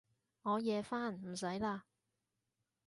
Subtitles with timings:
[0.41, 1.81] 我夜返，唔使喇